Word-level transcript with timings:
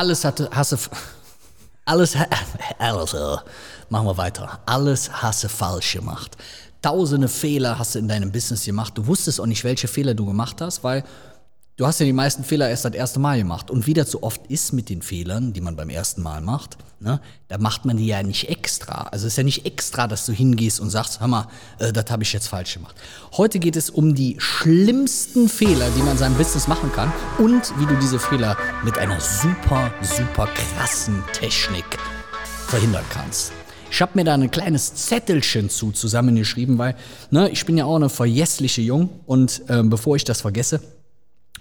alles 0.00 0.24
hatte, 0.24 0.48
hast 0.50 0.72
du, 0.72 0.76
alles, 1.84 2.16
alles, 2.78 3.12
äh, 3.12 3.36
machen 3.90 4.06
wir 4.06 4.16
weiter. 4.16 4.58
Alles 4.64 5.10
hast 5.12 5.44
du 5.44 5.48
falsch 5.50 5.92
gemacht. 5.92 6.38
Tausende 6.80 7.28
Fehler 7.28 7.78
hast 7.78 7.94
du 7.94 7.98
in 7.98 8.08
deinem 8.08 8.32
Business 8.32 8.64
gemacht. 8.64 8.96
Du 8.96 9.06
wusstest 9.06 9.38
auch 9.40 9.46
nicht, 9.46 9.62
welche 9.62 9.88
Fehler 9.88 10.14
du 10.14 10.24
gemacht 10.24 10.62
hast, 10.62 10.82
weil 10.82 11.04
du 11.80 11.86
hast 11.86 11.98
ja 11.98 12.04
die 12.04 12.12
meisten 12.12 12.44
Fehler 12.44 12.68
erst 12.68 12.84
das 12.84 12.92
erste 12.92 13.20
Mal 13.20 13.38
gemacht. 13.38 13.70
Und 13.70 13.86
wie 13.86 13.94
das 13.94 14.10
so 14.10 14.22
oft 14.22 14.46
ist 14.48 14.74
mit 14.74 14.90
den 14.90 15.00
Fehlern, 15.00 15.54
die 15.54 15.62
man 15.62 15.76
beim 15.76 15.88
ersten 15.88 16.20
Mal 16.20 16.42
macht, 16.42 16.76
ne, 17.00 17.22
da 17.48 17.56
macht 17.56 17.86
man 17.86 17.96
die 17.96 18.06
ja 18.06 18.22
nicht 18.22 18.50
extra. 18.50 19.04
Also 19.04 19.26
es 19.26 19.32
ist 19.32 19.36
ja 19.38 19.44
nicht 19.44 19.64
extra, 19.64 20.06
dass 20.06 20.26
du 20.26 20.32
hingehst 20.32 20.78
und 20.78 20.90
sagst, 20.90 21.20
hör 21.20 21.28
mal, 21.28 21.46
äh, 21.78 21.90
das 21.90 22.10
habe 22.10 22.22
ich 22.22 22.34
jetzt 22.34 22.48
falsch 22.48 22.74
gemacht. 22.74 22.94
Heute 23.34 23.58
geht 23.58 23.76
es 23.76 23.88
um 23.88 24.14
die 24.14 24.36
schlimmsten 24.38 25.48
Fehler, 25.48 25.88
die 25.96 26.00
man 26.00 26.12
in 26.12 26.18
seinem 26.18 26.36
Business 26.36 26.68
machen 26.68 26.92
kann 26.92 27.10
und 27.38 27.72
wie 27.78 27.86
du 27.86 27.96
diese 27.98 28.18
Fehler 28.18 28.58
mit 28.84 28.98
einer 28.98 29.18
super, 29.18 29.90
super 30.02 30.48
krassen 30.48 31.24
Technik 31.32 31.86
verhindern 32.66 33.04
kannst. 33.08 33.52
Ich 33.90 34.02
habe 34.02 34.12
mir 34.16 34.24
da 34.24 34.34
ein 34.34 34.50
kleines 34.50 34.94
Zettelchen 34.94 35.70
zu 35.70 35.92
zusammengeschrieben, 35.92 36.76
weil 36.76 36.94
ne, 37.30 37.48
ich 37.48 37.64
bin 37.64 37.78
ja 37.78 37.86
auch 37.86 37.96
eine 37.96 38.10
vergessliche 38.10 38.82
Jung 38.82 39.08
und 39.24 39.62
äh, 39.68 39.82
bevor 39.82 40.16
ich 40.16 40.24
das 40.24 40.42
vergesse, 40.42 40.80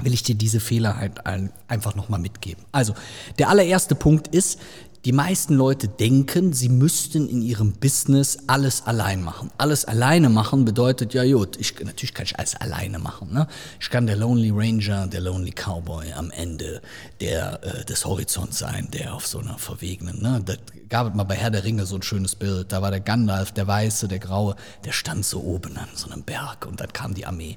will 0.02 0.14
ich 0.14 0.24
dir 0.24 0.36
diese 0.36 0.60
Fehler 0.60 0.98
halt 0.98 1.26
einfach 1.68 1.96
nochmal 1.96 2.20
mitgeben. 2.20 2.64
Also, 2.72 2.94
der 3.38 3.50
allererste 3.50 3.96
Punkt 3.96 4.28
ist, 4.28 4.60
die 5.06 5.14
meisten 5.14 5.54
Leute 5.54 5.88
denken, 5.88 6.52
sie 6.52 6.68
müssten 6.68 7.30
in 7.30 7.42
ihrem 7.42 7.72
Business 7.72 8.38
alles 8.48 8.86
allein 8.86 9.24
machen. 9.24 9.50
Alles 9.58 9.86
alleine 9.86 10.28
machen 10.30 10.66
bedeutet, 10.66 11.14
ja 11.14 11.24
gut, 11.24 11.56
ich, 11.58 11.80
natürlich 11.80 12.14
kann 12.14 12.26
ich 12.26 12.38
alles 12.38 12.56
alleine 12.56 13.00
machen. 13.00 13.32
Ne? 13.34 13.48
Ich 13.80 13.90
kann 13.90 14.08
der 14.08 14.18
Lonely 14.18 14.52
Ranger, 14.54 15.08
der 15.08 15.22
Lonely 15.22 15.52
Cowboy 15.52 16.12
am 16.12 16.32
Ende 16.32 16.82
der, 17.22 17.64
äh, 17.64 17.86
des 17.86 18.04
Horizonts 18.04 18.60
sein, 18.60 18.90
der 18.92 19.16
auf 19.16 19.26
so 19.26 19.40
einer 19.40 19.58
verwegenen, 19.58 20.22
ne? 20.22 20.42
da 20.44 20.56
gab 20.90 21.08
es 21.08 21.16
mal 21.16 21.24
bei 21.24 21.36
Herr 21.36 21.52
der 21.52 21.64
Ringe 21.64 21.86
so 21.86 21.96
ein 21.96 22.02
schönes 22.02 22.36
Bild, 22.36 22.72
da 22.74 22.82
war 22.82 22.92
der 22.92 23.00
Gandalf, 23.00 23.54
der 23.54 23.68
Weiße, 23.68 24.10
der 24.10 24.20
Graue, 24.20 24.56
der 24.84 24.92
stand 24.92 25.24
so 25.24 25.42
oben 25.42 25.78
an 25.78 25.88
so 25.96 26.10
einem 26.10 26.24
Berg 26.24 26.66
und 26.66 26.82
dann 26.82 26.92
kam 26.92 27.14
die 27.14 27.26
Armee. 27.26 27.56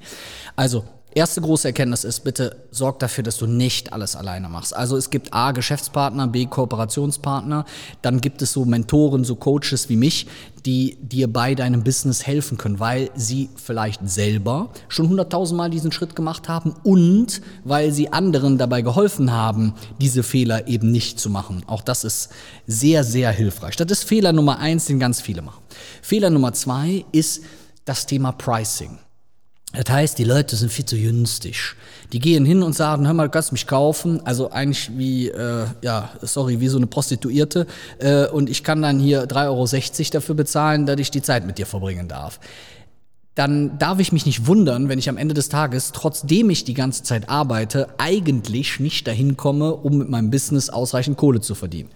Also 0.54 0.84
Erste 1.14 1.42
große 1.42 1.68
Erkenntnis 1.68 2.04
ist, 2.04 2.20
bitte 2.20 2.56
sorg 2.70 2.98
dafür, 2.98 3.22
dass 3.22 3.36
du 3.36 3.46
nicht 3.46 3.92
alles 3.92 4.16
alleine 4.16 4.48
machst. 4.48 4.74
Also 4.74 4.96
es 4.96 5.10
gibt 5.10 5.34
A, 5.34 5.52
Geschäftspartner, 5.52 6.26
B, 6.26 6.46
Kooperationspartner, 6.46 7.66
dann 8.00 8.22
gibt 8.22 8.40
es 8.40 8.52
so 8.52 8.64
Mentoren, 8.64 9.22
so 9.22 9.36
Coaches 9.36 9.90
wie 9.90 9.96
mich, 9.96 10.26
die 10.64 10.96
dir 11.02 11.30
bei 11.30 11.54
deinem 11.54 11.84
Business 11.84 12.26
helfen 12.26 12.56
können, 12.56 12.80
weil 12.80 13.10
sie 13.14 13.50
vielleicht 13.56 14.08
selber 14.08 14.70
schon 14.88 15.10
hunderttausendmal 15.10 15.68
diesen 15.68 15.92
Schritt 15.92 16.16
gemacht 16.16 16.48
haben 16.48 16.74
und 16.82 17.42
weil 17.64 17.92
sie 17.92 18.10
anderen 18.10 18.56
dabei 18.56 18.80
geholfen 18.80 19.32
haben, 19.32 19.74
diese 20.00 20.22
Fehler 20.22 20.66
eben 20.66 20.90
nicht 20.92 21.20
zu 21.20 21.28
machen. 21.28 21.62
Auch 21.66 21.82
das 21.82 22.04
ist 22.04 22.30
sehr, 22.66 23.04
sehr 23.04 23.30
hilfreich. 23.30 23.76
Das 23.76 23.90
ist 23.90 24.04
Fehler 24.04 24.32
Nummer 24.32 24.60
eins, 24.60 24.86
den 24.86 24.98
ganz 24.98 25.20
viele 25.20 25.42
machen. 25.42 25.62
Fehler 26.00 26.30
Nummer 26.30 26.54
zwei 26.54 27.04
ist 27.12 27.42
das 27.84 28.06
Thema 28.06 28.32
Pricing. 28.32 28.98
Das 29.72 29.90
heißt, 29.90 30.18
die 30.18 30.24
Leute 30.24 30.54
sind 30.54 30.70
viel 30.70 30.84
zu 30.84 30.96
günstig. 30.96 31.74
Die 32.12 32.18
gehen 32.18 32.44
hin 32.44 32.62
und 32.62 32.74
sagen, 32.74 33.06
hör 33.06 33.14
mal, 33.14 33.24
du 33.24 33.30
kannst 33.30 33.52
mich 33.52 33.66
kaufen. 33.66 34.20
Also 34.26 34.50
eigentlich 34.50 34.90
wie, 34.98 35.28
äh, 35.28 35.64
ja, 35.80 36.10
sorry, 36.20 36.60
wie 36.60 36.68
so 36.68 36.76
eine 36.76 36.86
Prostituierte. 36.86 37.66
Äh, 37.98 38.26
und 38.26 38.50
ich 38.50 38.64
kann 38.64 38.82
dann 38.82 38.98
hier 38.98 39.24
3,60 39.24 40.00
Euro 40.00 40.10
dafür 40.12 40.34
bezahlen, 40.34 40.84
dass 40.84 41.00
ich 41.00 41.10
die 41.10 41.22
Zeit 41.22 41.46
mit 41.46 41.56
dir 41.56 41.64
verbringen 41.64 42.06
darf. 42.06 42.38
Dann 43.34 43.78
darf 43.78 43.98
ich 43.98 44.12
mich 44.12 44.26
nicht 44.26 44.46
wundern, 44.46 44.90
wenn 44.90 44.98
ich 44.98 45.08
am 45.08 45.16
Ende 45.16 45.32
des 45.32 45.48
Tages, 45.48 45.92
trotzdem 45.92 46.50
ich 46.50 46.64
die 46.64 46.74
ganze 46.74 47.02
Zeit 47.02 47.30
arbeite, 47.30 47.88
eigentlich 47.96 48.78
nicht 48.78 49.06
dahin 49.06 49.38
komme, 49.38 49.74
um 49.74 49.96
mit 49.96 50.10
meinem 50.10 50.30
Business 50.30 50.68
ausreichend 50.68 51.16
Kohle 51.16 51.40
zu 51.40 51.54
verdienen 51.54 51.88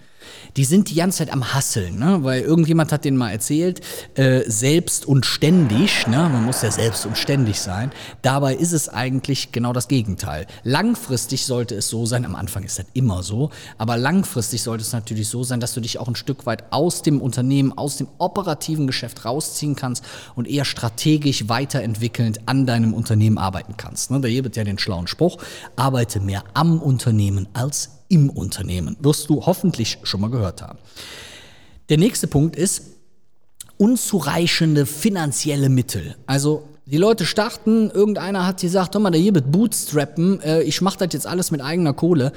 die 0.57 0.65
sind 0.65 0.91
die 0.91 0.95
ganze 0.95 1.19
Zeit 1.19 1.33
am 1.33 1.55
Hasseln, 1.55 1.99
ne? 1.99 2.19
weil 2.23 2.43
irgendjemand 2.43 2.93
hat 2.93 3.05
denen 3.05 3.17
mal 3.17 3.31
erzählt, 3.31 3.81
äh, 4.15 4.43
selbst 4.47 5.07
und 5.07 5.27
ständig, 5.27 6.07
ne? 6.07 6.29
man 6.33 6.45
muss 6.45 6.63
ja 6.63 6.71
selbst 6.71 7.07
und 7.07 7.19
ständig 7.19 7.61
sein, 7.61 7.91
dabei 8.23 8.55
ist 8.55 8.73
es 8.73 8.89
eigentlich 8.89 9.53
genau 9.53 9.73
das 9.73 9.89
Gegenteil. 9.89 10.47
Langfristig 10.65 11.47
sollte 11.47 11.75
es 11.75 11.89
so 11.89 12.07
sein, 12.07 12.25
am 12.25 12.35
Anfang 12.35 12.65
ist 12.65 12.79
das 12.79 12.87
immer 12.95 13.23
so, 13.23 13.51
aber 13.79 13.97
langfristig 13.97 14.63
sollte 14.63 14.83
es 14.83 14.93
natürlich 14.93 15.29
so 15.29 15.45
sein, 15.45 15.61
dass 15.61 15.75
du 15.75 15.81
dich 15.81 15.99
auch 15.99 16.09
ein 16.09 16.17
Stück 16.17 16.47
weit 16.47 16.65
aus 16.73 17.03
dem 17.03 17.21
Unternehmen, 17.21 17.77
aus 17.77 17.97
dem 17.97 18.09
operativen 18.19 18.87
Geschäft 18.87 19.25
rausziehen 19.25 19.77
kannst 19.77 20.05
und 20.35 20.49
eher 20.49 20.65
strategisch 20.65 21.49
weiterentwickelnd 21.49 22.41
an 22.47 22.67
deinem 22.67 22.95
Unternehmen 22.95 23.39
arbeiten 23.39 23.77
kannst. 23.77 24.11
Ne? 24.11 24.21
Da 24.21 24.29
gibt 24.29 24.57
ja 24.57 24.65
den 24.65 24.79
schlauen 24.79 25.07
Spruch, 25.07 25.39
arbeite 25.77 26.21
mehr 26.21 26.45
am 26.55 26.81
Unternehmen 26.81 27.49
als 27.53 27.96
im 28.09 28.31
Unternehmen. 28.31 28.97
Wirst 29.01 29.29
du 29.29 29.47
hoffentlich 29.47 29.99
schon 30.03 30.21
mal 30.21 30.31
gehört 30.31 30.63
haben. 30.63 30.79
Der 31.89 31.99
nächste 31.99 32.27
Punkt 32.27 32.57
ist 32.57 32.83
unzureichende 33.79 34.87
finanzielle 34.87 35.69
Mittel. 35.69 36.17
Also 36.27 36.65
die 36.87 36.99
Leute 36.99 37.27
starten, 37.27 37.91
irgendeiner 37.91 38.47
hat 38.47 38.61
gesagt, 38.61 38.95
hör 38.95 39.01
mal, 39.01 39.11
der 39.11 39.21
hier 39.21 39.33
mit 39.33 39.51
Bootstrappen, 39.51 40.41
äh, 40.41 40.63
ich 40.63 40.81
mache 40.81 40.99
das 40.99 41.13
jetzt 41.13 41.27
alles 41.27 41.51
mit 41.51 41.61
eigener 41.61 41.93
Kohle 41.93 42.33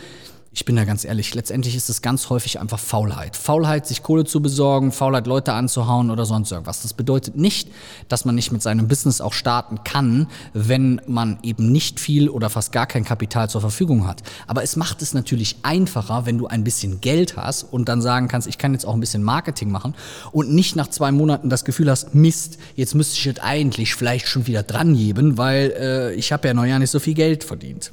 ich 0.52 0.66
bin 0.66 0.76
da 0.76 0.84
ganz 0.84 1.06
ehrlich, 1.06 1.36
letztendlich 1.36 1.76
ist 1.76 1.90
es 1.90 2.02
ganz 2.02 2.30
häufig 2.32 2.60
einfach 2.60 2.80
Faulheit. 2.80 3.36
Faulheit, 3.36 3.86
sich 3.86 4.02
Kohle 4.02 4.26
zu 4.26 4.42
besorgen, 4.42 4.92
Faulheit, 4.92 5.28
Leute 5.28 5.54
anzuhauen 5.54 6.10
oder 6.10 6.26
sonst 6.26 6.52
irgendwas. 6.52 6.82
Das 6.82 6.94
bedeutet 6.94 7.36
nicht, 7.36 7.70
dass 8.08 8.26
man 8.26 8.34
nicht 8.34 8.52
mit 8.52 8.64
seinem 8.64 8.88
Business 8.88 9.22
auch 9.22 9.34
starten 9.34 9.84
kann, 9.84 10.28
wenn 10.54 11.02
man 11.06 11.38
eben 11.44 11.72
nicht 11.72 12.00
viel 12.00 12.30
oder 12.30 12.50
fast 12.50 12.72
gar 12.72 12.88
kein 12.88 13.06
Kapital 13.06 13.48
zur 13.48 13.62
Verfügung 13.62 14.08
hat. 14.08 14.24
Aber 14.48 14.64
es 14.64 14.76
macht 14.76 15.04
es 15.04 15.14
natürlich 15.14 15.58
einfacher, 15.62 16.26
wenn 16.26 16.40
du 16.40 16.48
ein 16.48 16.64
bisschen 16.64 17.00
Geld 17.00 17.38
hast 17.38 17.64
und 17.64 17.88
dann 17.88 18.02
sagen 18.02 18.28
kannst, 18.28 18.48
ich 18.48 18.58
kann 18.58 18.74
jetzt 18.74 18.88
auch 18.88 18.96
ein 18.96 19.00
bisschen 19.00 19.22
Marketing 19.22 19.70
machen 19.70 19.94
und 20.32 20.52
nicht 20.52 20.76
nach 20.76 20.88
zwei 20.88 21.12
Monaten 21.12 21.50
das 21.52 21.64
Gefühl 21.64 21.92
hast, 21.92 22.16
Mist, 22.16 22.58
jetzt 22.76 22.96
müsste 22.96 23.14
ich 23.16 23.26
jetzt 23.26 23.44
eigentlich 23.44 23.94
vielleicht 23.94 24.28
schon 24.28 24.48
wieder 24.48 24.64
dran 24.64 24.96
geben, 24.96 25.38
weil 25.38 25.74
äh, 25.80 26.14
ich 26.16 26.32
habe 26.32 26.48
ja 26.48 26.56
noch 26.56 26.66
ja 26.66 26.80
nicht 26.80 26.90
so 26.90 27.00
viel 27.00 27.14
Geld 27.14 27.44
verdient. 27.44 27.92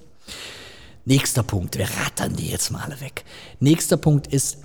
Nächster 1.09 1.45
Punkt, 1.45 1.79
wir 1.79 1.89
rattern 1.89 2.35
die 2.35 2.49
jetzt 2.49 2.73
mal 2.73 2.83
alle 2.83 3.01
weg. 3.01 3.25
Nächster 3.61 3.97
Punkt 3.97 4.27
ist 4.27 4.59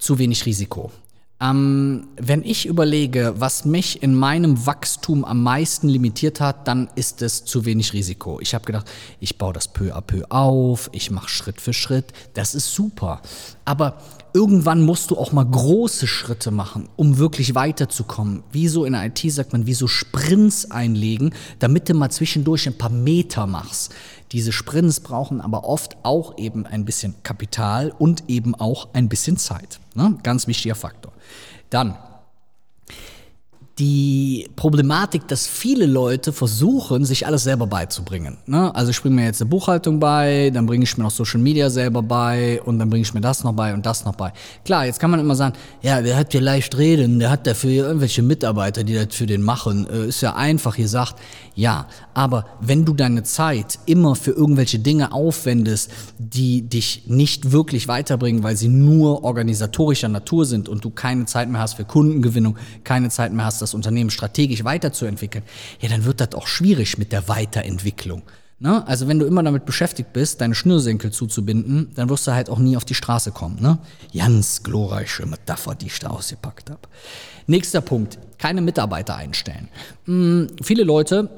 zu 0.00 0.18
wenig 0.18 0.44
Risiko. 0.44 0.90
Ähm, 1.40 2.08
wenn 2.16 2.42
ich 2.42 2.66
überlege, 2.66 3.34
was 3.36 3.64
mich 3.64 4.02
in 4.02 4.16
meinem 4.16 4.66
Wachstum 4.66 5.24
am 5.24 5.40
meisten 5.44 5.88
limitiert 5.88 6.40
hat, 6.40 6.66
dann 6.66 6.90
ist 6.96 7.22
es 7.22 7.44
zu 7.44 7.64
wenig 7.64 7.92
Risiko. 7.92 8.40
Ich 8.40 8.54
habe 8.54 8.64
gedacht, 8.64 8.90
ich 9.20 9.38
baue 9.38 9.52
das 9.52 9.68
peu 9.68 9.94
à 9.94 10.00
peu 10.00 10.24
auf, 10.30 10.90
ich 10.90 11.12
mache 11.12 11.28
Schritt 11.28 11.60
für 11.60 11.72
Schritt, 11.72 12.06
das 12.34 12.56
ist 12.56 12.74
super. 12.74 13.22
Aber 13.64 14.02
irgendwann 14.38 14.82
musst 14.82 15.10
du 15.10 15.18
auch 15.18 15.32
mal 15.32 15.44
große 15.44 16.06
Schritte 16.06 16.52
machen, 16.52 16.88
um 16.94 17.18
wirklich 17.18 17.56
weiterzukommen. 17.56 18.44
Wie 18.52 18.68
so 18.68 18.84
in 18.84 18.92
der 18.92 19.06
IT 19.06 19.18
sagt 19.32 19.52
man, 19.52 19.66
wie 19.66 19.74
so 19.74 19.88
Sprints 19.88 20.70
einlegen, 20.70 21.34
damit 21.58 21.88
du 21.88 21.94
mal 21.94 22.08
zwischendurch 22.10 22.68
ein 22.68 22.78
paar 22.78 22.90
Meter 22.90 23.48
machst. 23.48 23.92
Diese 24.30 24.52
Sprints 24.52 25.00
brauchen 25.00 25.40
aber 25.40 25.64
oft 25.64 25.96
auch 26.04 26.38
eben 26.38 26.66
ein 26.66 26.84
bisschen 26.84 27.16
Kapital 27.24 27.92
und 27.98 28.28
eben 28.28 28.54
auch 28.54 28.90
ein 28.92 29.08
bisschen 29.08 29.38
Zeit. 29.38 29.80
Ne? 29.96 30.16
Ganz 30.22 30.46
wichtiger 30.46 30.76
Faktor. 30.76 31.10
Dann 31.70 31.96
die 33.78 34.48
Problematik, 34.56 35.28
dass 35.28 35.46
viele 35.46 35.86
Leute 35.86 36.32
versuchen, 36.32 37.04
sich 37.04 37.26
alles 37.26 37.44
selber 37.44 37.66
beizubringen. 37.66 38.38
Ne? 38.46 38.74
Also 38.74 38.90
ich 38.90 39.00
bringe 39.00 39.16
mir 39.16 39.24
jetzt 39.26 39.40
eine 39.40 39.48
Buchhaltung 39.48 40.00
bei, 40.00 40.50
dann 40.52 40.66
bringe 40.66 40.82
ich 40.82 40.96
mir 40.96 41.04
noch 41.04 41.12
Social 41.12 41.40
Media 41.40 41.70
selber 41.70 42.02
bei 42.02 42.60
und 42.62 42.80
dann 42.80 42.90
bringe 42.90 43.02
ich 43.02 43.14
mir 43.14 43.20
das 43.20 43.44
noch 43.44 43.52
bei 43.52 43.72
und 43.72 43.86
das 43.86 44.04
noch 44.04 44.16
bei. 44.16 44.32
Klar, 44.64 44.86
jetzt 44.86 44.98
kann 44.98 45.10
man 45.10 45.20
immer 45.20 45.36
sagen, 45.36 45.54
ja, 45.80 46.02
wer 46.02 46.16
hat 46.16 46.32
hier 46.32 46.40
leicht 46.40 46.76
reden, 46.76 47.20
der 47.20 47.30
hat 47.30 47.46
dafür 47.46 47.70
irgendwelche 47.70 48.22
Mitarbeiter, 48.22 48.82
die 48.82 48.94
das 48.94 49.14
für 49.14 49.26
den 49.26 49.42
machen. 49.42 49.86
Äh, 49.88 50.08
ist 50.08 50.22
ja 50.22 50.34
einfach 50.34 50.76
gesagt, 50.76 51.14
ja. 51.54 51.86
Aber 52.14 52.46
wenn 52.60 52.84
du 52.84 52.94
deine 52.94 53.22
Zeit 53.22 53.78
immer 53.86 54.16
für 54.16 54.32
irgendwelche 54.32 54.80
Dinge 54.80 55.12
aufwendest, 55.12 55.92
die 56.18 56.62
dich 56.62 57.04
nicht 57.06 57.52
wirklich 57.52 57.86
weiterbringen, 57.86 58.42
weil 58.42 58.56
sie 58.56 58.68
nur 58.68 59.22
organisatorischer 59.22 60.08
Natur 60.08 60.46
sind 60.46 60.68
und 60.68 60.84
du 60.84 60.90
keine 60.90 61.26
Zeit 61.26 61.48
mehr 61.48 61.60
hast 61.60 61.74
für 61.74 61.84
Kundengewinnung, 61.84 62.56
keine 62.82 63.08
Zeit 63.10 63.32
mehr 63.32 63.44
hast, 63.44 63.67
das 63.68 63.74
Unternehmen 63.74 64.10
strategisch 64.10 64.64
weiterzuentwickeln, 64.64 65.44
ja, 65.80 65.88
dann 65.88 66.04
wird 66.04 66.20
das 66.20 66.34
auch 66.34 66.46
schwierig 66.46 66.98
mit 66.98 67.12
der 67.12 67.28
Weiterentwicklung. 67.28 68.22
Ne? 68.60 68.86
Also 68.88 69.06
wenn 69.06 69.20
du 69.20 69.26
immer 69.26 69.42
damit 69.42 69.66
beschäftigt 69.66 70.12
bist, 70.12 70.40
deine 70.40 70.54
Schnürsenkel 70.54 71.12
zuzubinden, 71.12 71.92
dann 71.94 72.08
wirst 72.08 72.26
du 72.26 72.32
halt 72.32 72.50
auch 72.50 72.58
nie 72.58 72.76
auf 72.76 72.84
die 72.84 72.94
Straße 72.94 73.30
kommen. 73.30 73.62
Ne? 73.62 73.78
Ganz 74.12 74.64
glorreiche 74.64 75.26
Metapher, 75.26 75.76
die 75.76 75.86
ich 75.86 75.98
da 76.00 76.08
ausgepackt 76.08 76.70
habe. 76.70 76.80
Nächster 77.46 77.80
Punkt, 77.80 78.18
keine 78.38 78.60
Mitarbeiter 78.60 79.16
einstellen. 79.16 79.68
Hm, 80.06 80.48
viele 80.60 80.82
Leute 80.82 81.30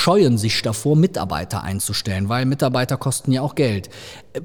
scheuen 0.00 0.38
sich 0.38 0.62
davor, 0.62 0.96
Mitarbeiter 0.96 1.62
einzustellen, 1.62 2.30
weil 2.30 2.46
Mitarbeiter 2.46 2.96
kosten 2.96 3.32
ja 3.32 3.42
auch 3.42 3.54
Geld. 3.54 3.90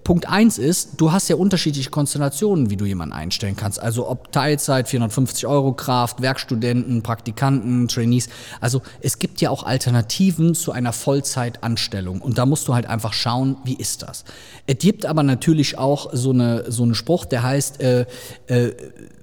Punkt 0.03 0.27
eins 0.27 0.57
ist, 0.57 0.99
du 0.99 1.13
hast 1.13 1.29
ja 1.29 1.37
unterschiedliche 1.37 1.91
Konstellationen, 1.91 2.69
wie 2.69 2.75
du 2.75 2.85
jemanden 2.85 3.13
einstellen 3.13 3.55
kannst. 3.55 3.79
Also 3.79 4.09
ob 4.09 4.31
Teilzeit, 4.33 4.89
450 4.89 5.47
Euro 5.47 5.73
Kraft, 5.73 6.21
Werkstudenten, 6.21 7.03
Praktikanten, 7.03 7.87
Trainees. 7.87 8.27
Also 8.59 8.81
es 8.99 9.17
gibt 9.17 9.39
ja 9.39 9.49
auch 9.49 9.63
Alternativen 9.63 10.55
zu 10.55 10.73
einer 10.73 10.91
Vollzeitanstellung. 10.91 12.19
Und 12.21 12.37
da 12.37 12.45
musst 12.45 12.67
du 12.67 12.73
halt 12.73 12.87
einfach 12.87 13.13
schauen, 13.13 13.57
wie 13.63 13.75
ist 13.75 14.01
das. 14.01 14.25
Es 14.67 14.79
gibt 14.79 15.05
aber 15.05 15.23
natürlich 15.23 15.77
auch 15.77 16.09
so 16.11 16.31
eine 16.31 16.69
so 16.69 16.83
einen 16.83 16.95
Spruch, 16.95 17.25
der 17.25 17.43
heißt, 17.43 17.79
äh, 17.81 18.05
äh, 18.47 18.73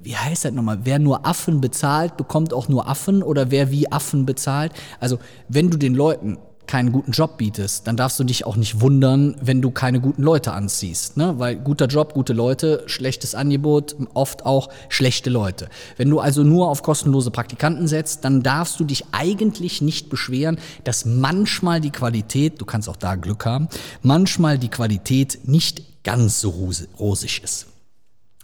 wie 0.03 0.17
heißt 0.17 0.45
das 0.45 0.53
nochmal? 0.53 0.81
Wer 0.85 0.99
nur 0.99 1.27
Affen 1.27 1.61
bezahlt, 1.61 2.17
bekommt 2.17 2.53
auch 2.53 2.69
nur 2.69 2.89
Affen 2.89 3.23
oder 3.23 3.51
wer 3.51 3.71
wie 3.71 3.91
Affen 3.91 4.27
bezahlt. 4.27 4.73
Also 5.01 5.19
wenn 5.49 5.71
du 5.71 5.77
den 5.77 5.95
Leuten 5.95 6.32
keinen 6.73 6.91
guten 6.91 7.13
Job 7.13 7.37
bietest, 7.37 7.87
dann 7.87 7.99
darfst 7.99 8.19
du 8.19 8.25
dich 8.25 8.47
auch 8.47 8.57
nicht 8.57 8.81
wundern, 8.81 9.37
wenn 9.43 9.61
du 9.61 9.71
keine 9.71 10.01
guten 10.01 10.23
Leute 10.23 10.53
anziehst. 10.53 11.19
Ne? 11.19 11.35
Weil 11.37 11.57
guter 11.57 11.85
Job, 11.85 12.15
gute 12.15 12.33
Leute, 12.33 12.85
schlechtes 12.87 13.35
Angebot, 13.35 13.95
oft 14.15 14.47
auch 14.47 14.71
schlechte 14.89 15.29
Leute. 15.29 15.69
Wenn 15.99 16.09
du 16.09 16.19
also 16.19 16.43
nur 16.45 16.71
auf 16.71 16.83
kostenlose 16.83 17.31
Praktikanten 17.31 17.89
setzt, 17.89 18.25
dann 18.25 18.43
darfst 18.43 18.81
du 18.81 18.85
dich 18.85 19.05
eigentlich 19.13 19.83
nicht 19.83 20.09
beschweren, 20.09 20.59
dass 20.85 21.05
manchmal 21.05 21.83
die 21.83 21.91
Qualität, 21.91 22.59
du 22.59 22.65
kannst 22.65 22.89
auch 22.89 22.97
da 22.97 23.17
Glück 23.17 23.45
haben, 23.45 23.69
manchmal 24.01 24.57
die 24.57 24.71
Qualität 24.71 25.41
nicht 25.45 25.83
ganz 26.05 26.41
so 26.41 26.79
rosig 26.99 27.43
ist. 27.45 27.67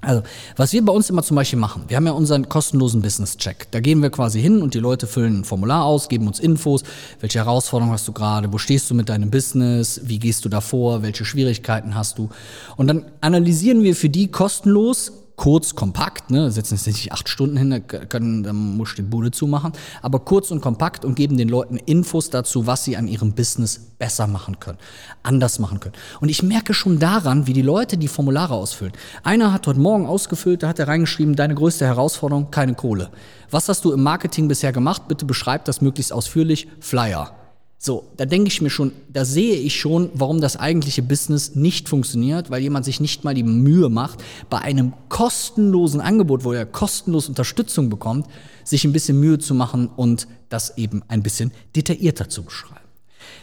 Also, 0.00 0.22
was 0.56 0.72
wir 0.72 0.84
bei 0.84 0.92
uns 0.92 1.10
immer 1.10 1.24
zum 1.24 1.34
Beispiel 1.34 1.58
machen, 1.58 1.84
wir 1.88 1.96
haben 1.96 2.06
ja 2.06 2.12
unseren 2.12 2.48
kostenlosen 2.48 3.02
Business-Check. 3.02 3.66
Da 3.72 3.80
gehen 3.80 4.00
wir 4.00 4.10
quasi 4.10 4.40
hin 4.40 4.62
und 4.62 4.74
die 4.74 4.78
Leute 4.78 5.08
füllen 5.08 5.40
ein 5.40 5.44
Formular 5.44 5.84
aus, 5.84 6.08
geben 6.08 6.28
uns 6.28 6.38
Infos, 6.38 6.84
welche 7.20 7.40
Herausforderungen 7.40 7.92
hast 7.92 8.06
du 8.06 8.12
gerade, 8.12 8.52
wo 8.52 8.58
stehst 8.58 8.88
du 8.90 8.94
mit 8.94 9.08
deinem 9.08 9.30
Business, 9.30 10.00
wie 10.04 10.20
gehst 10.20 10.44
du 10.44 10.48
davor, 10.48 11.02
welche 11.02 11.24
Schwierigkeiten 11.24 11.96
hast 11.96 12.18
du. 12.18 12.28
Und 12.76 12.86
dann 12.86 13.06
analysieren 13.20 13.82
wir 13.82 13.96
für 13.96 14.08
die 14.08 14.28
kostenlos 14.28 15.12
kurz, 15.38 15.76
kompakt, 15.76 16.30
ne, 16.30 16.50
setzen 16.50 16.74
jetzt 16.74 16.86
nicht 16.86 17.12
acht 17.12 17.28
Stunden 17.28 17.56
hin, 17.56 17.82
können, 17.86 18.42
dann 18.42 18.76
muss 18.76 18.90
ich 18.90 18.96
die 18.96 19.02
Bude 19.02 19.30
zumachen, 19.30 19.72
aber 20.02 20.18
kurz 20.18 20.50
und 20.50 20.60
kompakt 20.60 21.04
und 21.04 21.14
geben 21.14 21.38
den 21.38 21.48
Leuten 21.48 21.76
Infos 21.76 22.28
dazu, 22.28 22.66
was 22.66 22.84
sie 22.84 22.96
an 22.96 23.06
ihrem 23.08 23.32
Business 23.32 23.78
besser 23.78 24.26
machen 24.26 24.58
können, 24.58 24.78
anders 25.22 25.60
machen 25.60 25.78
können. 25.80 25.94
Und 26.20 26.28
ich 26.28 26.42
merke 26.42 26.74
schon 26.74 26.98
daran, 26.98 27.46
wie 27.46 27.52
die 27.52 27.62
Leute 27.62 27.96
die 27.96 28.08
Formulare 28.08 28.54
ausfüllen. 28.54 28.92
Einer 29.22 29.52
hat 29.52 29.66
heute 29.68 29.80
Morgen 29.80 30.06
ausgefüllt, 30.06 30.64
da 30.64 30.68
hat 30.68 30.80
er 30.80 30.88
reingeschrieben, 30.88 31.36
deine 31.36 31.54
größte 31.54 31.86
Herausforderung, 31.86 32.50
keine 32.50 32.74
Kohle. 32.74 33.10
Was 33.50 33.68
hast 33.68 33.84
du 33.84 33.92
im 33.92 34.02
Marketing 34.02 34.48
bisher 34.48 34.72
gemacht? 34.72 35.02
Bitte 35.06 35.24
beschreib 35.24 35.64
das 35.64 35.80
möglichst 35.80 36.12
ausführlich. 36.12 36.66
Flyer. 36.80 37.37
So, 37.80 38.10
da 38.16 38.24
denke 38.26 38.48
ich 38.48 38.60
mir 38.60 38.70
schon, 38.70 38.90
da 39.08 39.24
sehe 39.24 39.54
ich 39.54 39.78
schon, 39.78 40.10
warum 40.12 40.40
das 40.40 40.56
eigentliche 40.56 41.00
Business 41.00 41.54
nicht 41.54 41.88
funktioniert, 41.88 42.50
weil 42.50 42.60
jemand 42.60 42.84
sich 42.84 42.98
nicht 42.98 43.22
mal 43.22 43.34
die 43.34 43.44
Mühe 43.44 43.88
macht, 43.88 44.18
bei 44.50 44.58
einem 44.58 44.94
kostenlosen 45.08 46.00
Angebot, 46.00 46.42
wo 46.42 46.52
er 46.52 46.66
kostenlos 46.66 47.28
Unterstützung 47.28 47.88
bekommt, 47.88 48.26
sich 48.64 48.84
ein 48.84 48.92
bisschen 48.92 49.20
Mühe 49.20 49.38
zu 49.38 49.54
machen 49.54 49.88
und 49.94 50.26
das 50.48 50.76
eben 50.76 51.04
ein 51.06 51.22
bisschen 51.22 51.52
detaillierter 51.76 52.28
zu 52.28 52.42
beschreiben. 52.42 52.80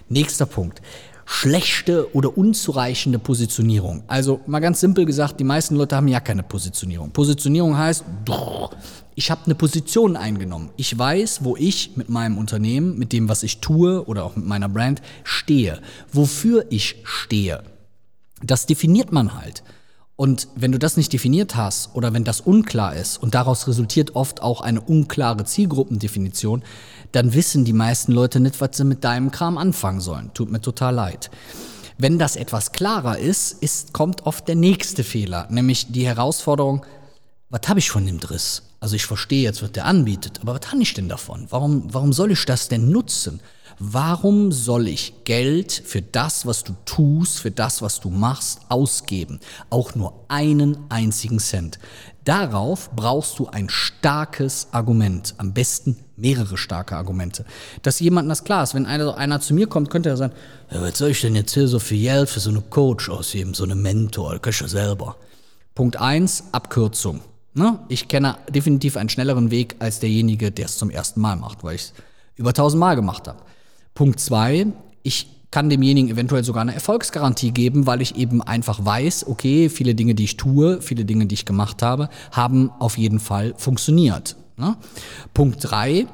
Nächster 0.09 0.45
Punkt 0.45 0.81
schlechte 1.25 2.13
oder 2.15 2.37
unzureichende 2.37 3.19
Positionierung. 3.19 4.03
Also 4.07 4.41
mal 4.45 4.59
ganz 4.59 4.79
simpel 4.79 5.05
gesagt, 5.05 5.39
die 5.39 5.43
meisten 5.43 5.75
Leute 5.75 5.95
haben 5.95 6.07
ja 6.07 6.19
keine 6.19 6.43
Positionierung. 6.43 7.11
Positionierung 7.11 7.77
heißt, 7.77 8.05
ich 9.15 9.31
habe 9.31 9.41
eine 9.45 9.55
Position 9.55 10.17
eingenommen. 10.17 10.69
Ich 10.77 10.97
weiß, 10.97 11.43
wo 11.43 11.55
ich 11.57 11.95
mit 11.95 12.09
meinem 12.09 12.37
Unternehmen, 12.37 12.97
mit 12.97 13.11
dem, 13.11 13.27
was 13.27 13.43
ich 13.43 13.59
tue 13.59 14.05
oder 14.05 14.23
auch 14.23 14.35
mit 14.35 14.45
meiner 14.45 14.69
Brand 14.69 15.01
stehe, 15.23 15.81
wofür 16.11 16.65
ich 16.69 16.97
stehe. 17.03 17.63
Das 18.43 18.65
definiert 18.65 19.11
man 19.11 19.33
halt. 19.33 19.63
Und 20.17 20.47
wenn 20.55 20.71
du 20.71 20.79
das 20.79 20.95
nicht 20.95 21.11
definiert 21.11 21.55
hast 21.55 21.93
oder 21.93 22.13
wenn 22.13 22.23
das 22.23 22.39
unklar 22.39 22.95
ist 22.95 23.21
und 23.21 23.35
daraus 23.35 23.67
resultiert 23.67 24.15
oft 24.15 24.41
auch 24.41 24.61
eine 24.61 24.79
unklare 24.79 25.43
Zielgruppendefinition, 25.43 26.63
dann 27.11 27.33
wissen 27.33 27.65
die 27.65 27.73
meisten 27.73 28.13
Leute 28.13 28.39
nicht, 28.39 28.61
was 28.61 28.77
sie 28.77 28.85
mit 28.85 29.03
deinem 29.03 29.31
Kram 29.31 29.57
anfangen 29.57 29.99
sollen. 29.99 30.31
Tut 30.33 30.51
mir 30.51 30.61
total 30.61 30.95
leid. 30.95 31.31
Wenn 31.97 32.17
das 32.17 32.35
etwas 32.35 32.71
klarer 32.71 33.17
ist, 33.17 33.61
ist 33.61 33.93
kommt 33.93 34.25
oft 34.25 34.47
der 34.47 34.55
nächste 34.55 35.03
Fehler, 35.03 35.47
nämlich 35.49 35.91
die 35.91 36.05
Herausforderung, 36.05 36.85
was 37.49 37.61
habe 37.67 37.79
ich 37.79 37.89
von 37.89 38.05
dem 38.05 38.19
Driss? 38.19 38.63
Also 38.79 38.95
ich 38.95 39.05
verstehe 39.05 39.43
jetzt, 39.43 39.63
was 39.63 39.71
der 39.71 39.85
anbietet, 39.85 40.39
aber 40.41 40.55
was 40.55 40.71
habe 40.71 40.81
ich 40.81 40.93
denn 40.93 41.09
davon? 41.09 41.47
Warum, 41.49 41.93
warum 41.93 42.11
soll 42.11 42.31
ich 42.31 42.45
das 42.45 42.67
denn 42.67 42.89
nutzen? 42.89 43.39
Warum 43.79 44.53
soll 44.53 44.87
ich 44.87 45.25
Geld 45.25 45.71
für 45.73 46.01
das, 46.01 46.45
was 46.45 46.63
du 46.63 46.75
tust, 46.85 47.39
für 47.39 47.51
das, 47.51 47.81
was 47.81 47.99
du 47.99 48.09
machst, 48.09 48.61
ausgeben? 48.69 49.39
Auch 49.69 49.95
nur 49.95 50.25
einen 50.29 50.77
einzigen 50.89 51.39
Cent. 51.39 51.79
Darauf 52.23 52.89
brauchst 52.95 53.37
du 53.37 53.47
ein 53.47 53.69
starkes 53.69 54.69
Argument, 54.71 55.35
am 55.37 55.53
besten 55.53 55.97
mehrere 56.15 56.57
starke 56.57 56.95
Argumente. 56.95 57.45
Dass 57.81 57.99
jemand 57.99 58.29
das 58.31 58.45
klar 58.45 58.63
ist, 58.63 58.73
wenn 58.73 58.85
einer, 58.85 59.17
einer 59.17 59.41
zu 59.41 59.53
mir 59.53 59.67
kommt, 59.67 59.89
könnte 59.89 60.09
er 60.09 60.17
sagen, 60.17 60.33
ja, 60.71 60.81
was 60.81 60.97
soll 60.97 61.09
ich 61.09 61.21
denn 61.21 61.35
jetzt 61.35 61.53
hier 61.53 61.67
so 61.67 61.79
viel 61.79 62.01
Geld 62.01 62.29
für 62.29 62.39
so 62.39 62.49
eine 62.49 62.61
Coach 62.61 63.09
ausgeben, 63.09 63.53
so 63.53 63.65
eine 63.65 63.75
Mentor, 63.75 64.31
das 64.31 64.41
kann 64.41 64.53
ja 64.59 64.67
selber. 64.67 65.17
Punkt 65.75 65.97
eins 65.97 66.45
Abkürzung. 66.53 67.21
Ne? 67.53 67.79
Ich 67.89 68.07
kenne 68.07 68.37
definitiv 68.49 68.97
einen 68.97 69.09
schnelleren 69.09 69.51
Weg 69.51 69.75
als 69.79 69.99
derjenige, 69.99 70.51
der 70.51 70.65
es 70.65 70.77
zum 70.77 70.89
ersten 70.89 71.19
Mal 71.19 71.35
macht, 71.35 71.63
weil 71.63 71.75
ich 71.75 71.81
es 71.81 71.93
über 72.35 72.53
tausend 72.53 72.79
Mal 72.79 72.95
gemacht 72.95 73.27
habe. 73.27 73.39
Punkt 73.95 74.19
zwei, 74.19 74.67
ich 75.03 75.27
kann 75.51 75.69
demjenigen 75.69 76.09
eventuell 76.09 76.43
sogar 76.43 76.61
eine 76.61 76.73
Erfolgsgarantie 76.73 77.51
geben, 77.51 77.87
weil 77.87 78.01
ich 78.01 78.17
eben 78.17 78.41
einfach 78.41 78.83
weiß, 78.83 79.25
okay, 79.27 79.69
viele 79.69 79.95
Dinge, 79.95 80.13
die 80.13 80.25
ich 80.25 80.35
tue, 80.35 80.81
viele 80.81 81.05
Dinge, 81.05 81.27
die 81.27 81.35
ich 81.35 81.45
gemacht 81.45 81.81
habe, 81.81 82.09
haben 82.31 82.71
auf 82.79 82.97
jeden 82.97 83.21
Fall 83.21 83.53
funktioniert. 83.57 84.35
Ne? 84.57 84.75
Punkt 85.33 85.59
drei, 85.61 86.07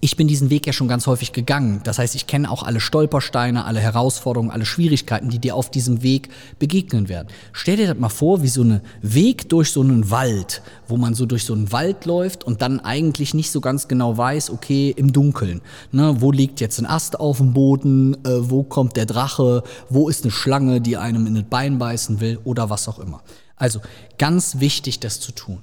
ich 0.00 0.16
bin 0.16 0.28
diesen 0.28 0.50
Weg 0.50 0.66
ja 0.66 0.72
schon 0.72 0.88
ganz 0.88 1.06
häufig 1.06 1.32
gegangen. 1.32 1.80
Das 1.84 1.98
heißt, 1.98 2.14
ich 2.14 2.26
kenne 2.26 2.50
auch 2.50 2.62
alle 2.62 2.80
Stolpersteine, 2.80 3.64
alle 3.64 3.80
Herausforderungen, 3.80 4.50
alle 4.50 4.64
Schwierigkeiten, 4.64 5.28
die 5.28 5.38
dir 5.38 5.56
auf 5.56 5.70
diesem 5.70 6.02
Weg 6.02 6.28
begegnen 6.58 7.08
werden. 7.08 7.28
Stell 7.52 7.76
dir 7.76 7.88
das 7.88 7.98
mal 7.98 8.08
vor, 8.08 8.42
wie 8.42 8.48
so 8.48 8.62
ein 8.62 8.80
Weg 9.02 9.48
durch 9.48 9.72
so 9.72 9.80
einen 9.80 10.10
Wald, 10.10 10.62
wo 10.86 10.96
man 10.96 11.14
so 11.14 11.26
durch 11.26 11.44
so 11.44 11.52
einen 11.52 11.72
Wald 11.72 12.04
läuft 12.04 12.44
und 12.44 12.62
dann 12.62 12.80
eigentlich 12.80 13.34
nicht 13.34 13.50
so 13.50 13.60
ganz 13.60 13.88
genau 13.88 14.16
weiß, 14.16 14.50
okay, 14.50 14.94
im 14.96 15.12
Dunkeln, 15.12 15.60
ne, 15.90 16.16
wo 16.20 16.32
liegt 16.32 16.60
jetzt 16.60 16.78
ein 16.78 16.86
Ast 16.86 17.18
auf 17.18 17.38
dem 17.38 17.52
Boden, 17.52 18.14
äh, 18.24 18.50
wo 18.50 18.62
kommt 18.62 18.96
der 18.96 19.06
Drache, 19.06 19.62
wo 19.88 20.08
ist 20.08 20.24
eine 20.24 20.30
Schlange, 20.30 20.80
die 20.80 20.96
einem 20.96 21.26
in 21.26 21.34
das 21.34 21.44
Bein 21.44 21.78
beißen 21.78 22.20
will 22.20 22.38
oder 22.44 22.70
was 22.70 22.88
auch 22.88 22.98
immer. 22.98 23.22
Also 23.56 23.80
ganz 24.18 24.60
wichtig, 24.60 25.00
das 25.00 25.20
zu 25.20 25.32
tun. 25.32 25.58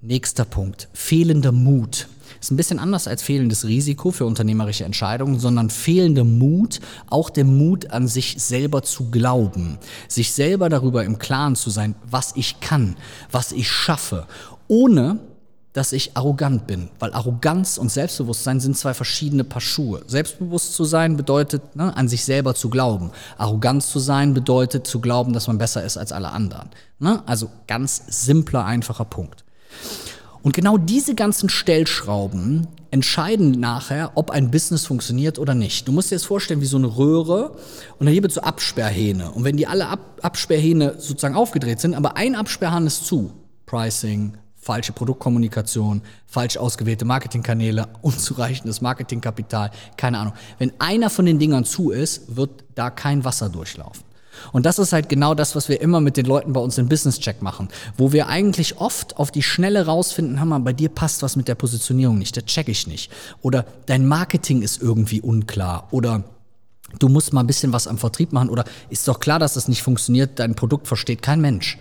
Nächster 0.00 0.44
Punkt, 0.44 0.88
fehlender 0.92 1.52
Mut. 1.52 2.08
Ist 2.40 2.50
ein 2.50 2.56
bisschen 2.56 2.78
anders 2.78 3.08
als 3.08 3.22
fehlendes 3.22 3.64
Risiko 3.64 4.10
für 4.10 4.26
unternehmerische 4.26 4.84
Entscheidungen, 4.84 5.38
sondern 5.38 5.70
fehlender 5.70 6.24
Mut, 6.24 6.80
auch 7.08 7.30
der 7.30 7.44
Mut 7.44 7.90
an 7.90 8.08
sich 8.08 8.36
selber 8.38 8.82
zu 8.82 9.10
glauben, 9.10 9.78
sich 10.08 10.32
selber 10.32 10.68
darüber 10.68 11.04
im 11.04 11.18
Klaren 11.18 11.56
zu 11.56 11.70
sein, 11.70 11.94
was 12.08 12.32
ich 12.36 12.60
kann, 12.60 12.96
was 13.30 13.52
ich 13.52 13.70
schaffe, 13.70 14.26
ohne 14.68 15.18
dass 15.72 15.92
ich 15.92 16.16
arrogant 16.16 16.66
bin, 16.66 16.90
weil 16.98 17.12
Arroganz 17.14 17.78
und 17.78 17.90
Selbstbewusstsein 17.90 18.60
sind 18.60 18.76
zwei 18.76 18.92
verschiedene 18.92 19.44
Paar 19.44 19.62
Schuhe. 19.62 20.02
Selbstbewusst 20.06 20.74
zu 20.74 20.84
sein 20.84 21.16
bedeutet, 21.16 21.76
ne, 21.76 21.96
an 21.96 22.08
sich 22.08 22.24
selber 22.24 22.54
zu 22.54 22.68
glauben. 22.68 23.10
Arroganz 23.38 23.90
zu 23.90 23.98
sein 23.98 24.34
bedeutet 24.34 24.86
zu 24.86 25.00
glauben, 25.00 25.32
dass 25.32 25.46
man 25.46 25.58
besser 25.58 25.82
ist 25.82 25.96
als 25.96 26.12
alle 26.12 26.30
anderen. 26.30 26.68
Ne? 26.98 27.22
Also 27.26 27.50
ganz 27.66 28.02
simpler, 28.08 28.66
einfacher 28.66 29.06
Punkt. 29.06 29.44
Und 30.42 30.54
genau 30.54 30.76
diese 30.76 31.14
ganzen 31.14 31.48
Stellschrauben 31.48 32.66
entscheiden 32.90 33.52
nachher, 33.52 34.12
ob 34.16 34.30
ein 34.30 34.50
Business 34.50 34.86
funktioniert 34.86 35.38
oder 35.38 35.54
nicht. 35.54 35.86
Du 35.86 35.92
musst 35.92 36.10
dir 36.10 36.16
das 36.16 36.24
vorstellen 36.24 36.60
wie 36.60 36.66
so 36.66 36.76
eine 36.76 36.96
Röhre 36.96 37.56
und 37.98 38.06
da 38.06 38.12
gibt 38.12 38.26
es 38.26 38.34
so 38.34 38.40
Absperrhähne. 38.40 39.30
Und 39.30 39.44
wenn 39.44 39.56
die 39.56 39.66
alle 39.66 39.86
Ab 39.86 40.00
Absperrhähne 40.20 40.96
sozusagen 40.98 41.34
aufgedreht 41.34 41.80
sind, 41.80 41.94
aber 41.94 42.16
ein 42.16 42.34
Absperrhahn 42.34 42.86
ist 42.86 43.06
zu, 43.06 43.32
Pricing, 43.66 44.34
falsche 44.56 44.92
Produktkommunikation, 44.92 46.02
falsch 46.26 46.56
ausgewählte 46.56 47.04
Marketingkanäle, 47.04 47.88
unzureichendes 48.02 48.80
Marketingkapital, 48.80 49.70
keine 49.96 50.18
Ahnung. 50.18 50.34
Wenn 50.58 50.72
einer 50.78 51.10
von 51.10 51.26
den 51.26 51.38
Dingern 51.38 51.64
zu 51.64 51.90
ist, 51.90 52.36
wird 52.36 52.64
da 52.74 52.90
kein 52.90 53.24
Wasser 53.24 53.48
durchlaufen. 53.48 54.04
Und 54.52 54.66
das 54.66 54.78
ist 54.78 54.92
halt 54.92 55.08
genau 55.08 55.34
das, 55.34 55.54
was 55.56 55.68
wir 55.68 55.80
immer 55.80 56.00
mit 56.00 56.16
den 56.16 56.26
Leuten 56.26 56.52
bei 56.52 56.60
uns 56.60 56.78
im 56.78 56.88
Business 56.88 57.18
Check 57.18 57.42
machen, 57.42 57.68
wo 57.96 58.12
wir 58.12 58.28
eigentlich 58.28 58.78
oft 58.78 59.16
auf 59.16 59.30
die 59.30 59.42
Schnelle 59.42 59.86
rausfinden, 59.86 60.40
Hammer, 60.40 60.60
bei 60.60 60.72
dir 60.72 60.88
passt 60.88 61.22
was 61.22 61.36
mit 61.36 61.48
der 61.48 61.54
Positionierung 61.54 62.18
nicht, 62.18 62.36
das 62.36 62.44
check 62.44 62.68
ich 62.68 62.86
nicht. 62.86 63.10
Oder 63.40 63.66
dein 63.86 64.06
Marketing 64.06 64.62
ist 64.62 64.80
irgendwie 64.82 65.20
unklar. 65.20 65.88
Oder 65.90 66.24
du 66.98 67.08
musst 67.08 67.32
mal 67.32 67.40
ein 67.40 67.46
bisschen 67.46 67.72
was 67.72 67.86
am 67.86 67.98
Vertrieb 67.98 68.32
machen. 68.32 68.48
Oder 68.48 68.64
ist 68.90 69.08
doch 69.08 69.20
klar, 69.20 69.38
dass 69.38 69.54
das 69.54 69.68
nicht 69.68 69.82
funktioniert, 69.82 70.38
dein 70.38 70.54
Produkt 70.54 70.88
versteht 70.88 71.22
kein 71.22 71.40
Mensch. 71.40 71.78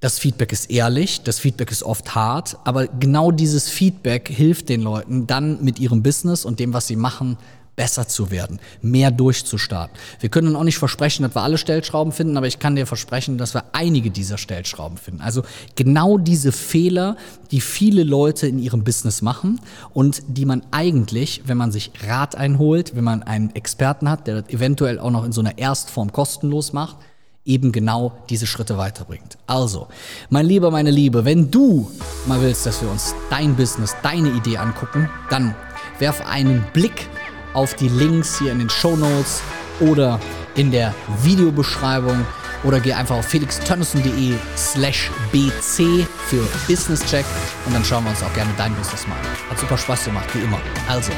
Das 0.00 0.18
Feedback 0.18 0.50
ist 0.52 0.70
ehrlich, 0.70 1.22
das 1.24 1.38
Feedback 1.38 1.70
ist 1.70 1.82
oft 1.82 2.14
hart, 2.14 2.56
aber 2.64 2.86
genau 2.86 3.30
dieses 3.30 3.68
Feedback 3.68 4.30
hilft 4.30 4.70
den 4.70 4.80
Leuten 4.80 5.26
dann 5.26 5.62
mit 5.62 5.78
ihrem 5.78 6.02
Business 6.02 6.46
und 6.46 6.58
dem, 6.58 6.72
was 6.72 6.86
sie 6.86 6.96
machen, 6.96 7.36
besser 7.76 8.06
zu 8.08 8.30
werden, 8.30 8.60
mehr 8.82 9.10
durchzustarten. 9.10 9.96
Wir 10.20 10.28
können 10.28 10.54
auch 10.56 10.64
nicht 10.64 10.78
versprechen, 10.78 11.22
dass 11.22 11.34
wir 11.34 11.42
alle 11.42 11.58
Stellschrauben 11.58 12.12
finden, 12.12 12.36
aber 12.36 12.46
ich 12.46 12.58
kann 12.58 12.76
dir 12.76 12.86
versprechen, 12.86 13.38
dass 13.38 13.54
wir 13.54 13.64
einige 13.72 14.10
dieser 14.10 14.38
Stellschrauben 14.38 14.98
finden. 14.98 15.20
Also 15.20 15.42
genau 15.76 16.18
diese 16.18 16.52
Fehler, 16.52 17.16
die 17.50 17.60
viele 17.60 18.04
Leute 18.04 18.46
in 18.46 18.58
ihrem 18.58 18.84
Business 18.84 19.22
machen 19.22 19.60
und 19.94 20.22
die 20.28 20.44
man 20.44 20.62
eigentlich, 20.70 21.42
wenn 21.46 21.56
man 21.56 21.72
sich 21.72 21.92
Rat 22.06 22.34
einholt, 22.34 22.96
wenn 22.96 23.04
man 23.04 23.22
einen 23.22 23.54
Experten 23.54 24.10
hat, 24.10 24.26
der 24.26 24.42
das 24.42 24.50
eventuell 24.50 24.98
auch 24.98 25.10
noch 25.10 25.24
in 25.24 25.32
so 25.32 25.40
einer 25.40 25.56
Erstform 25.58 26.12
kostenlos 26.12 26.72
macht, 26.72 26.96
eben 27.44 27.72
genau 27.72 28.12
diese 28.28 28.46
Schritte 28.46 28.76
weiterbringt. 28.76 29.38
Also, 29.46 29.88
mein 30.28 30.46
Lieber, 30.46 30.70
meine 30.70 30.90
Liebe, 30.90 31.24
wenn 31.24 31.50
du 31.50 31.90
mal 32.26 32.40
willst, 32.42 32.66
dass 32.66 32.82
wir 32.82 32.90
uns 32.90 33.14
dein 33.30 33.56
Business, 33.56 33.96
deine 34.02 34.30
Idee 34.30 34.58
angucken, 34.58 35.08
dann 35.30 35.54
werf 35.98 36.26
einen 36.26 36.64
Blick 36.72 37.08
auf 37.52 37.74
die 37.74 37.88
Links 37.88 38.38
hier 38.38 38.52
in 38.52 38.58
den 38.58 38.70
Show 38.70 38.96
Notes 38.96 39.42
oder 39.80 40.20
in 40.54 40.70
der 40.70 40.94
Videobeschreibung 41.22 42.26
oder 42.62 42.80
geh 42.80 42.92
einfach 42.92 43.16
auf 43.16 43.26
felixtönnissen.de 43.26 44.34
slash 44.56 45.10
bc 45.32 46.06
für 46.26 46.42
Business 46.66 47.04
Check 47.06 47.24
und 47.66 47.74
dann 47.74 47.84
schauen 47.84 48.04
wir 48.04 48.10
uns 48.10 48.22
auch 48.22 48.32
gerne 48.34 48.50
dein 48.56 48.74
Business 48.74 49.06
mal 49.06 49.14
an. 49.14 49.50
Hat 49.50 49.58
super 49.58 49.78
Spaß 49.78 50.04
gemacht, 50.04 50.28
wie 50.34 50.40
immer. 50.40 50.60
Also, 50.88 51.12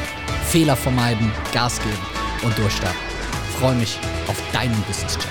Fehler 0.46 0.76
vermeiden, 0.76 1.32
Gas 1.52 1.78
geben 1.78 1.98
und 2.42 2.56
durchstarten. 2.58 2.98
Freue 3.58 3.74
mich 3.74 3.98
auf 4.28 4.36
deinen 4.52 4.80
Business 4.82 5.14
Check. 5.18 5.30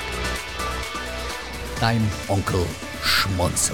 Dein 1.80 2.02
Onkel 2.28 2.66
Schmonzo. 3.02 3.74